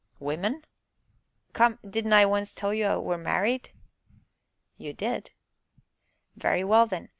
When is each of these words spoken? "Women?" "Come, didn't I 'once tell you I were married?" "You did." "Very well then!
"Women?" 0.19 0.65
"Come, 1.53 1.77
didn't 1.87 2.13
I 2.13 2.25
'once 2.25 2.55
tell 2.55 2.73
you 2.73 2.85
I 2.85 2.97
were 2.97 3.19
married?" 3.19 3.69
"You 4.79 4.93
did." 4.93 5.29
"Very 6.35 6.63
well 6.63 6.87
then! 6.87 7.09